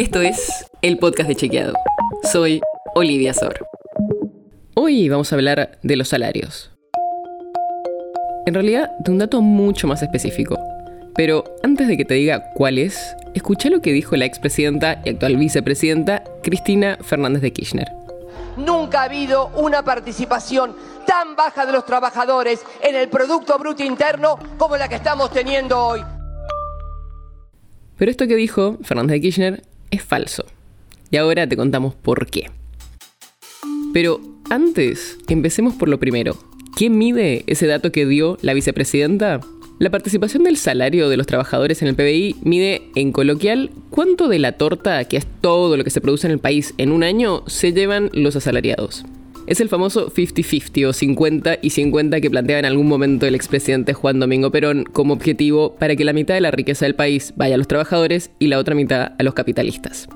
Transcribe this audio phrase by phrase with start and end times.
[0.00, 1.74] Esto es el podcast de Chequeado.
[2.32, 2.62] Soy
[2.94, 3.66] Olivia Sor.
[4.74, 6.70] Hoy vamos a hablar de los salarios.
[8.46, 10.58] En realidad, de un dato mucho más específico.
[11.14, 15.10] Pero antes de que te diga cuál es, escucha lo que dijo la expresidenta y
[15.10, 17.92] actual vicepresidenta Cristina Fernández de Kirchner.
[18.56, 20.74] Nunca ha habido una participación
[21.06, 25.78] tan baja de los trabajadores en el Producto Bruto Interno como la que estamos teniendo
[25.78, 26.00] hoy.
[27.98, 30.44] Pero esto que dijo Fernández de Kirchner es falso.
[31.10, 32.50] Y ahora te contamos por qué.
[33.92, 36.36] Pero antes, empecemos por lo primero.
[36.76, 39.40] ¿Quién mide ese dato que dio la vicepresidenta?
[39.80, 44.38] La participación del salario de los trabajadores en el PBI mide, en coloquial, cuánto de
[44.38, 47.42] la torta, que es todo lo que se produce en el país en un año,
[47.46, 49.04] se llevan los asalariados.
[49.46, 53.94] Es el famoso 50-50 o 50 y 50 que planteaba en algún momento el expresidente
[53.94, 57.54] Juan Domingo Perón como objetivo para que la mitad de la riqueza del país vaya
[57.54, 60.08] a los trabajadores y la otra mitad a los capitalistas.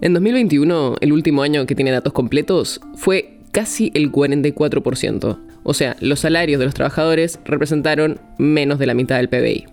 [0.00, 5.38] En 2021, el último año que tiene datos completos, fue casi el 44%.
[5.62, 9.66] O sea, los salarios de los trabajadores representaron menos de la mitad del PBI.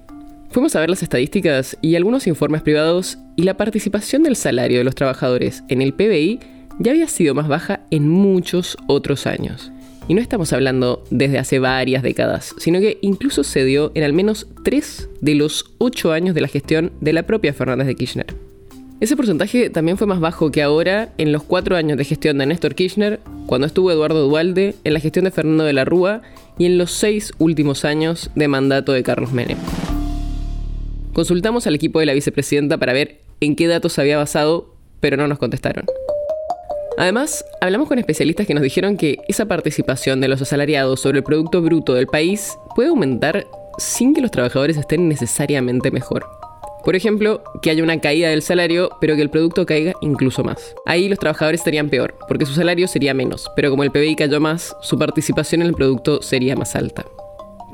[0.50, 4.84] Fuimos a ver las estadísticas y algunos informes privados y la participación del salario de
[4.84, 6.40] los trabajadores en el PBI
[6.80, 9.72] ya había sido más baja en muchos otros años.
[10.08, 14.14] Y no estamos hablando desde hace varias décadas, sino que incluso se dio en al
[14.14, 18.28] menos tres de los ocho años de la gestión de la propia Fernández de Kirchner.
[19.00, 22.46] Ese porcentaje también fue más bajo que ahora en los cuatro años de gestión de
[22.46, 26.22] Néstor Kirchner, cuando estuvo Eduardo Dualde, en la gestión de Fernando de la Rúa
[26.58, 29.58] y en los seis últimos años de mandato de Carlos Menem.
[31.14, 35.28] Consultamos al equipo de la vicepresidenta para ver en qué datos había basado, pero no
[35.28, 35.86] nos contestaron.
[36.98, 41.24] Además, hablamos con especialistas que nos dijeron que esa participación de los asalariados sobre el
[41.24, 43.46] Producto Bruto del país puede aumentar
[43.78, 46.26] sin que los trabajadores estén necesariamente mejor.
[46.84, 50.74] Por ejemplo, que haya una caída del salario, pero que el producto caiga incluso más.
[50.88, 54.40] Ahí los trabajadores estarían peor, porque su salario sería menos, pero como el PBI cayó
[54.40, 57.06] más, su participación en el producto sería más alta.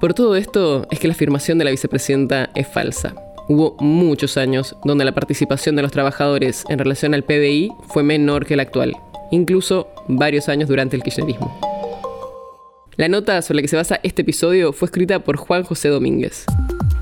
[0.01, 3.15] Por todo esto es que la afirmación de la vicepresidenta es falsa.
[3.47, 8.45] Hubo muchos años donde la participación de los trabajadores en relación al PBI fue menor
[8.45, 8.97] que la actual,
[9.33, 11.59] incluso varios años durante el kirchnerismo.
[12.95, 16.45] La nota sobre la que se basa este episodio fue escrita por Juan José Domínguez.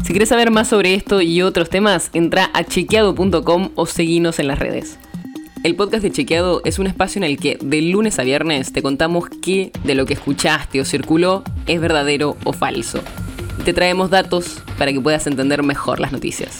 [0.03, 4.47] Si quieres saber más sobre esto y otros temas, entra a chequeado.com o seguinos en
[4.47, 4.97] las redes.
[5.63, 8.81] El podcast de Chequeado es un espacio en el que de lunes a viernes te
[8.81, 13.01] contamos qué de lo que escuchaste o circuló es verdadero o falso.
[13.63, 16.59] Te traemos datos para que puedas entender mejor las noticias.